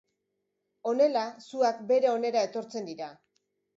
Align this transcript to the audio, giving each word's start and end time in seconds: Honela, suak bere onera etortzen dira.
Honela, 0.91 1.25
suak 1.49 1.83
bere 1.93 2.11
onera 2.15 2.43
etortzen 2.49 2.89
dira. 2.93 3.11